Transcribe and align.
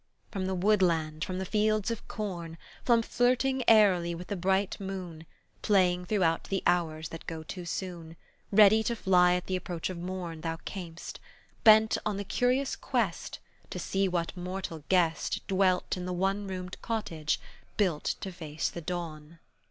From 0.31 0.47
the 0.47 0.55
woodland, 0.55 1.23
from 1.23 1.37
the 1.37 1.45
fields 1.45 1.91
of 1.91 2.07
corn, 2.07 2.57
From 2.83 3.03
flirting 3.03 3.63
airily 3.69 4.15
with 4.15 4.29
the 4.29 4.35
bright 4.35 4.79
moon, 4.79 5.27
Playing 5.61 6.05
throughout 6.05 6.45
the 6.45 6.63
hours 6.65 7.09
that 7.09 7.27
go 7.27 7.43
too 7.43 7.65
soon, 7.65 8.15
Ready 8.51 8.81
to 8.81 8.95
fly 8.95 9.35
at 9.35 9.45
the 9.45 9.55
approach 9.55 9.91
of 9.91 9.99
morn, 9.99 10.41
Thou 10.41 10.57
cam'st, 10.65 11.19
Bent 11.63 11.99
on 12.03 12.17
the 12.17 12.23
curious 12.23 12.75
quest 12.75 13.37
To 13.69 13.77
see 13.77 14.07
what 14.07 14.35
mortal 14.35 14.83
guest 14.89 15.45
Dwelt 15.47 15.95
in 15.95 16.07
the 16.07 16.13
one 16.13 16.47
roomed 16.47 16.81
cottage 16.81 17.39
built 17.77 18.15
to 18.21 18.31
face 18.31 18.69
the 18.71 18.81
dawn. 18.81 19.37